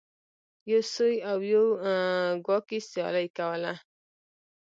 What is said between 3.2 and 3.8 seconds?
کوله.